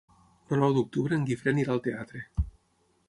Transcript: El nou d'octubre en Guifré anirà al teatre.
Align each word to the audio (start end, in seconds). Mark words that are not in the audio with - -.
El 0.55 0.61
nou 0.63 0.73
d'octubre 0.77 1.19
en 1.19 1.27
Guifré 1.27 1.53
anirà 1.53 1.75
al 1.77 1.85
teatre. 1.89 2.27